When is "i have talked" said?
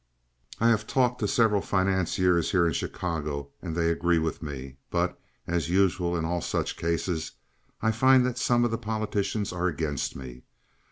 0.59-1.19